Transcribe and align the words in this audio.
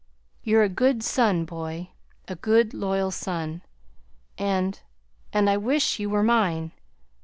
"You're 0.43 0.63
a 0.63 0.67
good 0.67 1.03
son, 1.03 1.45
boy, 1.45 1.89
a 2.27 2.33
good 2.35 2.73
loyal 2.73 3.11
son; 3.11 3.61
and 4.35 4.79
and 5.31 5.47
I 5.47 5.57
wish 5.57 5.99
you 5.99 6.09
were 6.09 6.23
mine! 6.23 6.71